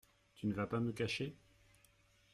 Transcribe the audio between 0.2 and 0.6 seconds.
Tu ne